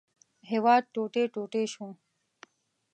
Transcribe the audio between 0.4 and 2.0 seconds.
هېواد ټوټې ټوټې شو.